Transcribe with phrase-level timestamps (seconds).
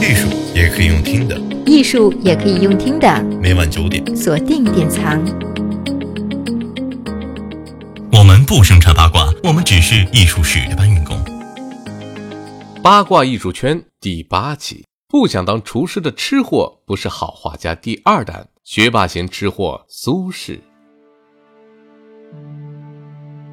[0.00, 3.22] 艺术也可以用听的，艺术也可以用听的。
[3.40, 5.20] 每晚九点，锁定典藏。
[8.12, 11.18] 我们不生产八卦，我们只是艺术史的搬运工。
[12.82, 20.60] 八卦艺术圈第八期，不想当厨师的吃货不是好画家第二弹，学霸型吃货苏轼。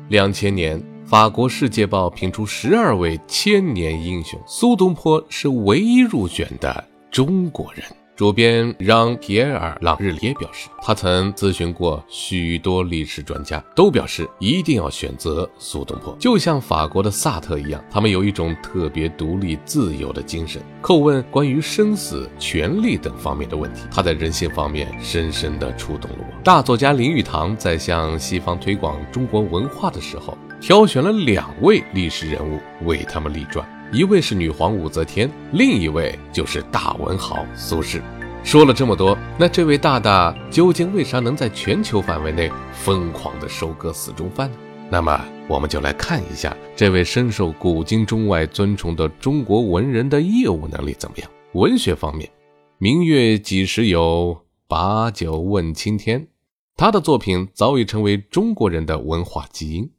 [0.09, 7.83] 两千年，法国《世界报》评出十二位千年英雄，苏东坡是唯一入选的中国人。
[8.15, 16.15] 主编让·皮埃尔·朗日耶表示，他曾咨询过许多历史专家，都表示一定要选择苏东坡。
[16.19, 20.61] 就像法国的萨特一样，他们有一种特别独立自由的精神。
[20.81, 26.41] 叩问关于生死、权力等方面的问题，他在人性方面深深地触动了我。
[26.43, 33.67] 大作家林语堂在向西方推广中国文化的时候，挑选了两位历史人物为他们立传。
[33.91, 38.01] 一位是女皇武则天，另一位就是大文豪苏轼。
[38.45, 44.55] 说了这么多，那这位大大究竟为啥能在全球范围内疯狂地收割死忠犯呢？
[44.89, 51.29] 那么我们就来看一下这位深受古今中外尊崇的中国文人的业务能力怎么样。
[51.55, 52.31] 文学方面，
[52.77, 56.25] 明月几时有，把酒问青天。
[56.77, 59.89] 他的作品早已成为中国人的文化基因。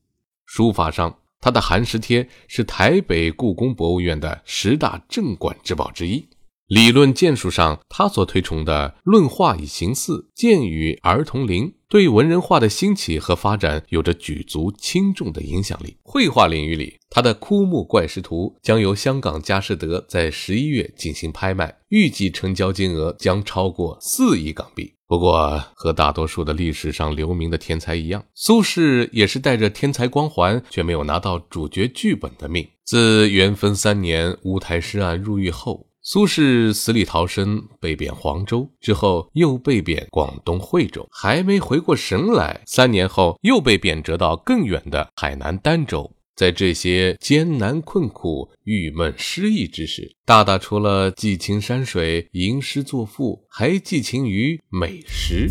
[0.47, 1.19] 书法上。
[1.41, 6.27] 他的《寒食帖》是台北故宫博物院的十大镇馆之宝之一。
[6.69, 15.97] 理论建树上，他所推崇的“论画以形似，见与儿童灵”，对文人画的兴起和发展有着举足轻重的影响力。
[16.03, 24.93] 绘画领域里，他的《枯木怪石图》将由香港佳士得在十一月进行拍卖，预计成交金额将超过四亿港币。
[25.07, 32.67] 不过，和大多数的历史上留名的天才一样，苏轼也是带着天才光环，却没有拿到主角剧本的命。
[32.85, 46.13] 自元丰三年乌台诗案入狱后，苏轼死里逃生，被贬黄州，之后又被贬广东惠州，还没回过神来，三年后又被贬谪到更远的海南儋州。
[46.37, 55.51] 在这些艰难困苦、郁闷失意之时，大大除了寄情山水、吟诗作赋，还寄情于美食。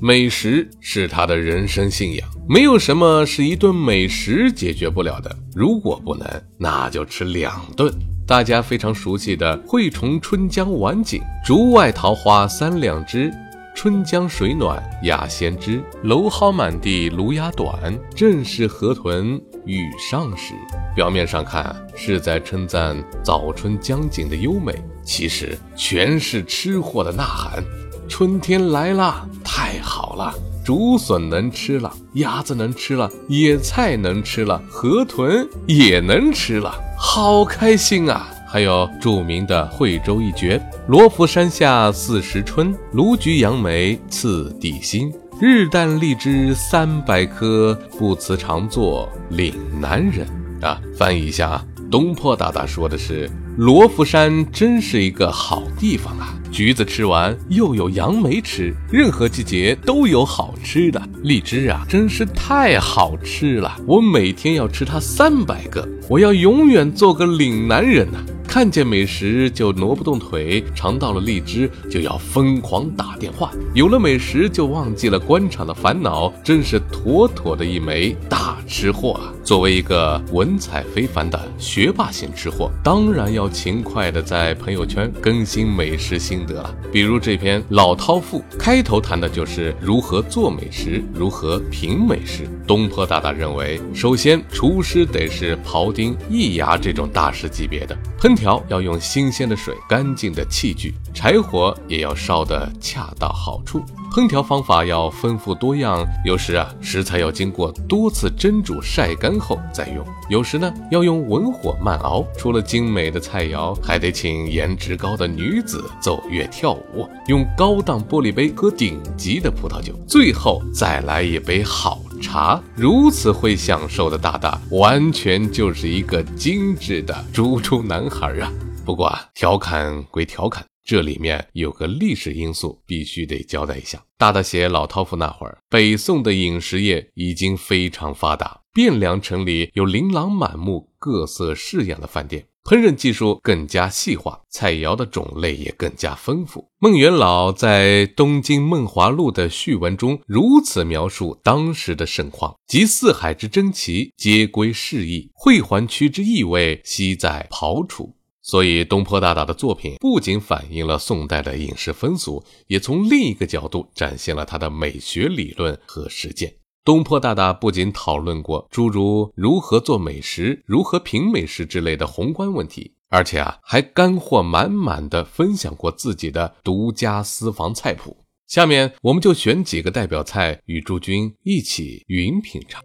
[0.00, 5.36] 美食是他的人生信仰，没有什么是一顿美食解决不了的。
[5.54, 7.92] 如果不能，那就吃两顿。
[8.28, 13.32] 大家非常熟悉的“惠崇春江晚景，竹外桃花三两枝”。
[13.74, 20.52] 春江水暖鸭先知，蒌蒿满地芦芽短，正是河豚欲上时。
[20.94, 27.64] 表面上看是在称赞早春江景的优美，其实全是吃货的呐喊。
[28.10, 30.34] 春天来啦，太好了，
[30.68, 38.28] 竹笋能吃了，鸭子能吃了，野菜能吃了，河豚也能吃了，好开心啊！
[38.46, 45.10] 还有著名的惠州一绝：“罗浮山下四时春，卢橘杨梅次第新。
[45.40, 50.28] 日啖荔枝三百颗，不辞常作岭南人。”
[50.60, 56.34] 啊，翻译一下啊，东坡大大说的是：罗浮山真是一个好地方啊！
[56.50, 61.02] 橘子吃完又有杨梅吃，任何季节都有好吃的。
[61.22, 68.18] 荔枝啊，真是太好吃了，我每天要吃它三百个，我要永远做个岭南人呐！
[68.48, 79.30] 看见美食就挪不动腿，尝到了荔枝就要疯狂打电话，有了美食就忘记了官场的烦恼，真是妥妥的一枚大吃货啊！
[79.44, 86.74] 作为一个文采非凡的学霸型吃货，当然要勤快的在朋友圈更新美食心得了。
[86.90, 92.48] 比如这篇《老饕赋》，开头谈的就是如何做美食，如何品美食。
[92.66, 98.37] 东坡大大认为，首先厨师得是庖丁、易牙这种大师级别的烹。
[98.38, 103.82] 调要用新鲜的水、干净的器具，柴火也要烧得恰到好处。
[104.10, 112.24] 烹调方法要丰富多样，有时啊食材要经过多次蒸煮晒干后再用，有时呢要用文火慢熬。
[112.38, 122.62] 除了精美的菜肴，还得请颜值高的女子奏乐跳舞，用高档玻璃杯喝顶级的葡萄酒，最后再来一杯好茶。
[122.76, 128.52] 如此会享受的大大，完全就是一个精致的猪猪男孩啊！
[128.84, 130.64] 不过啊，调侃归调侃。
[130.84, 134.02] 这里面有个历史因素，必须得交代一下。
[134.16, 146.68] 大大写老饕赋那会儿，北宋的饮食业已经非常发达，汴梁城里有琳琅满目、各色式样的饭店，烹饪技术更加细化，菜肴的种类也更加丰富。
[146.78, 158.14] 孟元老在《东京梦华录》的序文中如此描述当时的盛况：集四海之珍奇，皆归市邑；会环区之异味，悉在庖厨。
[158.42, 166.57] 所以东坡大大的作品不仅反映了宋代的饮食风俗，也从另一个角度展现了他的美学理论和实践。
[166.88, 178.16] 东坡大大不仅讨论过诸如如何做美食、如何评美食之类的宏观问题，而且啊，还干货满满的分享过自己的独家私房菜谱。
[178.46, 182.80] 下面我们就选几个代表菜与诸君一起云品尝。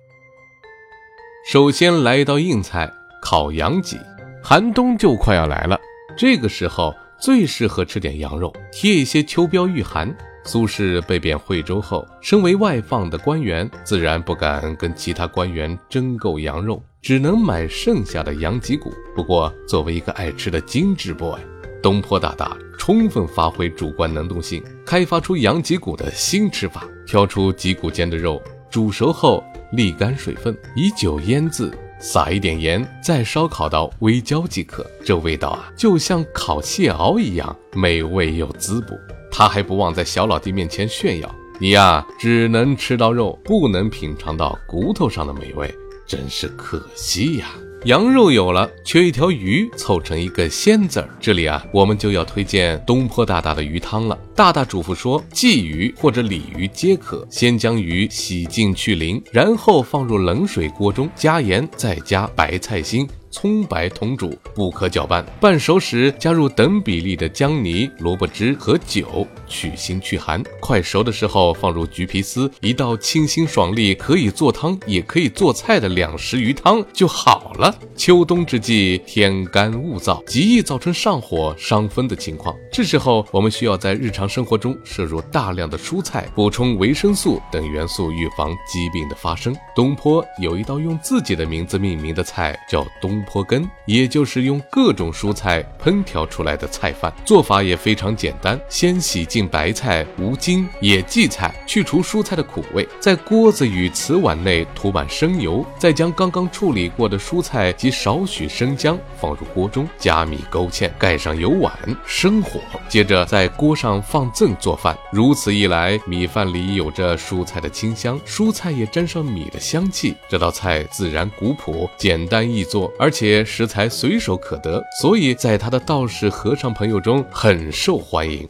[1.50, 2.92] 首先来一道硬菜——
[3.24, 3.98] 烤羊脊。
[4.44, 5.80] 寒冬就快要来了，
[6.18, 10.14] 这个时候最适合吃点羊肉，贴一些秋膘御寒。
[10.46, 18.92] 苏轼被贬惠州后，身为外放的官员，自然不敢跟其他官员争购羊肉，只能买剩下的羊脊骨。
[19.16, 21.40] 不过，作为一个爱吃的精致 boy，
[21.82, 29.42] 东坡大大充分发挥主观能动性，开发出羊脊骨的新吃法：挑出脊骨间的肉，煮熟后
[29.72, 31.74] 沥干水分，以酒腌渍。
[32.00, 34.86] 撒一点盐，再烧烤到微焦即可。
[35.06, 39.00] 这味道啊，就像烤蟹螯一样美味又滋补。
[39.36, 45.74] 他还不忘在小老弟面前炫耀：“你呀，只能吃到肉，不能品尝到骨头上的美味，
[46.06, 47.48] 真是可惜呀。”
[47.86, 51.10] 羊肉有了，缺一条鱼，凑成一个鲜字儿。
[51.20, 54.18] 这里啊，我们就要推荐东坡大大的鱼汤了。
[54.36, 57.28] 大大嘱咐说，鲫鱼或者鲤鱼皆可。
[57.30, 63.06] 先将鱼洗净去鳞，然后放入冷水锅中，加盐，再加白菜心。
[63.34, 65.26] 葱白同煮，不可搅拌。
[65.42, 70.42] 半熟时加入等比例的姜泥、萝卜汁和酒，去腥去寒。
[70.60, 77.74] 快熟的时候放入橘皮丝，一道清新爽利，可以做汤也可以做菜的两食鱼汤就好了。
[77.96, 82.56] 秋冬之际，天干物燥，极易造成上火伤风的情况。
[82.72, 89.56] 这时候我们需要在日常生活中摄入大量的蔬菜，补充维生素等元素，预防疾病的发生。
[89.76, 93.23] 东坡有一道用自己的名字命名的菜，叫东。
[93.24, 98.60] 坡根，也就是用各种蔬菜烹调出来的菜饭，做法也非常简单。
[98.68, 111.74] 先洗净白菜、无筋、野荠菜，去除蔬菜的苦味，在锅子与瓷碗内涂满生油，再将刚刚处理过的蔬菜及少许生姜放入锅中，加米勾芡，盖上油碗，
[112.06, 112.60] 生火，
[112.90, 114.98] 接着在锅上放赠做饭。
[115.12, 123.13] 如此一来，米饭里有着蔬菜的清香，蔬菜也沾上米的香气，这道菜自然古朴、简单易做，而。
[123.14, 128.50] 且食材随手可得，所以在他的道士和尚朋友中很受欢迎。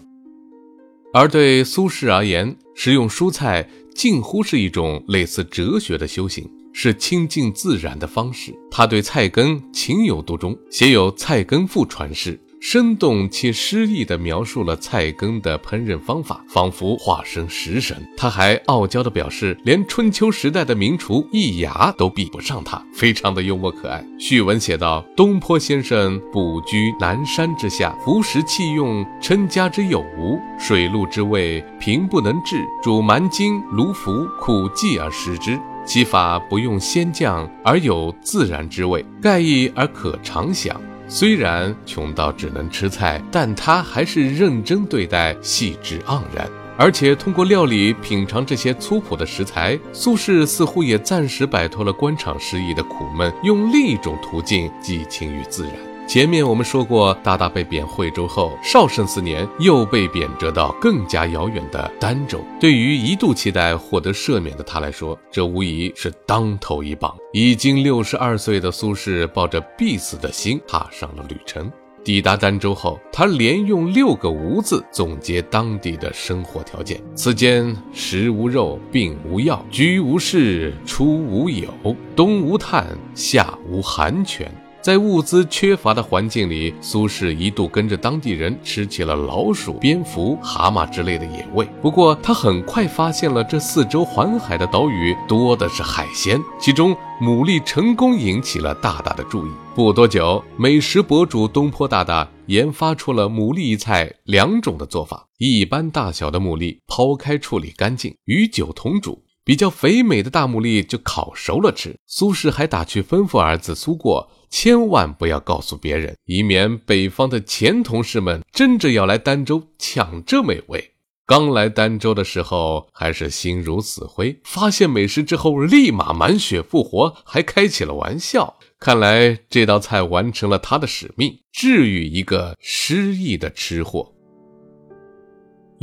[1.13, 8.51] 而对苏轼而言，食用蔬菜近乎是一种类似哲学的修行，是亲近自然的方式。
[8.71, 12.39] 他对菜根情有独钟，写有《菜根赋》传世。
[12.65, 18.01] 生动且诗意地描述了菜羹的烹饪方法，仿佛化身食神。
[18.15, 24.01] 他还傲娇地表示，连春秋时代的名厨易牙都比不上他，非常的幽默可爱。
[24.17, 30.39] 序文写道：东坡先生卜居南山之下，服食器用称家之有无？
[30.57, 35.59] 水陆之味平不能治，煮蛮筋卢浮苦忌而食之。
[35.85, 40.81] 其法不用先酱，而有自然之味，盖异而可常享。
[41.07, 46.49] 虽然穷到只能吃菜，但他还是认真对待，细致盎然。
[46.75, 55.92] 而且通过料理品尝这些粗朴的食材，苏轼似乎也暂时摆脱了官场失意的苦闷，用另一种途径寄情于自然。
[56.05, 62.39] 前面我们说过，大大被贬惠州后，绍圣四年又被贬谪到更加遥远的儋州。
[62.59, 67.15] 对于一度期待获得赦免的他来说，这无疑是当头一棒。
[67.31, 71.71] 已经六十二岁的苏轼抱着必死的心踏上了旅程。
[72.03, 81.73] 抵达儋州后，他连用六个无字总结当地的生活条件：此间食无肉，病无药，居无室，出无友，
[82.13, 84.53] 冬无炭，夏无寒泉。
[84.83, 91.65] 在物资缺乏的环境里，苏轼一度跟着当地人吃起了老鼠、蝙蝠、蛤蟆之类的野味。
[91.81, 99.49] 不过，他很快发现了这四周环海的岛屿多的是海鲜，其中牡蛎成功引起了大大的注意。
[99.73, 111.95] 不多久，美食博主东坡大大研发出了牡蛎菜两种的做法：一般大小的牡蛎剖开处理干净，与酒同煮；比较肥美的大牡蛎就烤熟了吃。
[112.07, 114.29] 苏轼还打趣吩咐儿子苏过。
[114.49, 120.91] 千万不要告诉别人，以免北方的前同事们争着要来儋州抢这美味。
[121.25, 128.57] 刚来儋州的时候，还是心如死灰，发现美食之后，立马满血复活，还开起了玩笑。
[128.79, 134.13] 看来这道菜完成了他的使命，治愈一个失意的吃货。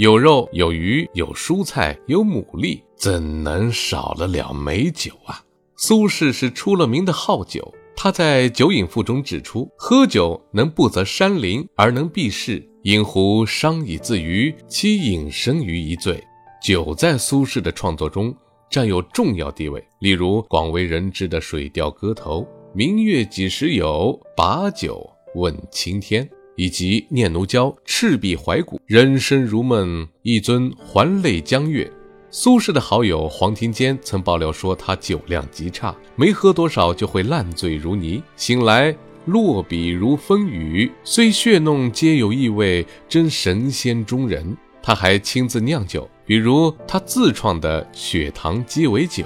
[0.00, 5.44] 有肉，有鱼，有蔬菜，有牡蛎，怎能少得了美酒啊？
[5.76, 7.70] 苏轼是出了名的好酒。
[7.94, 16.18] 他在《酒饮赋》中指出，喝酒能不择山林而能避世，饮壶伤以自娱，其饮生于一醉。
[16.62, 18.34] 酒在苏轼的创作中
[18.70, 22.40] 占有重要地位，例如广为人知的《水调歌头》
[22.72, 26.26] “明月几时有，把酒问青天”，
[26.60, 31.90] 以及《念奴娇·赤壁怀古》“人生如梦，一尊还酹江月”。
[32.30, 44.54] 苏轼的好友黄庭坚曾爆料说，他酒量极差，没喝多少就会烂醉如泥，醒来落笔如风雨，虽血弄皆有异味，真神仙中人。
[44.82, 49.24] 他还亲自酿酒，比如他自创的血糖鸡尾酒。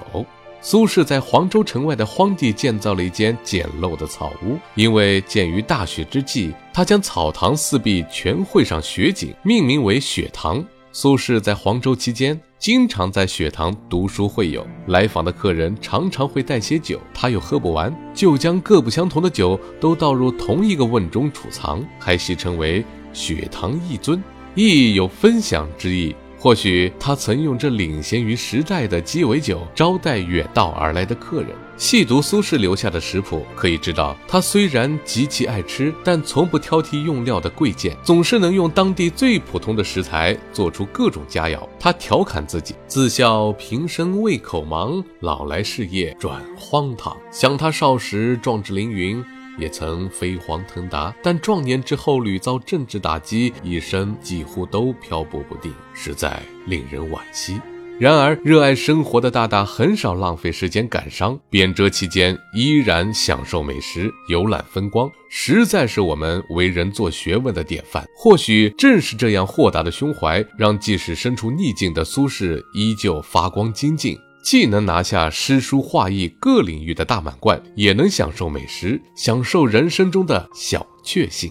[0.66, 10.64] 苏轼在黄州城外的荒地建造了一间简陋的草屋，因为鉴于大雪之际，他将草堂四壁全绘上雪景，命名为雪堂。
[10.90, 24.18] 苏轼在黄州期间，经常在雪堂读书会友，来访的客人常常会带些酒，他又喝不完，就将各不相同的酒都倒入同一个瓮中储藏，还戏称为“雪堂一尊”，
[24.56, 26.16] 意有分享之意。
[26.44, 31.48] 或许他曾用这领先于时代的鸡尾酒招待远道而来的客人。
[31.78, 41.58] 细读苏轼留下的食谱，可以知道他虽然极其爱吃，但从不挑剔用料的贵贱，总是能用当地最普通的食材做出各种佳肴。
[41.80, 47.16] 他调侃自己，自笑平生胃口忙，老来事业转荒唐。
[47.32, 49.24] 想他少时壮志凌云。
[49.58, 57.60] 也曾飞黄腾达，但壮年之后屡遭政治打击，一生几乎都漂泊不定，实在令人惋惜。
[58.00, 68.04] 然而，热爱生活的大大很少浪费时间感伤，贬谪期间依然享受美食、游览风光，实在是我们为人做学问的典范。
[68.16, 74.18] 或许正是这样豁达的胸怀，让即使身处逆境的苏轼依旧发光精进。
[74.44, 81.50] 既能拿下诗书画艺各领域的大满贯，也能享受美食，享受人生中的小确幸。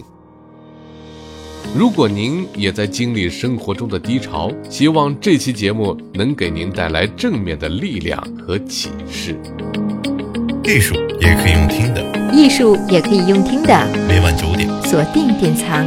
[1.76, 9.36] 如果您也在经历生活中的低潮，希望这期节目能给您带来正面的力量和启示。
[10.62, 13.86] 艺术也可以用听的，艺术也可以用听的。
[14.06, 15.84] 每晚九点，锁定典藏。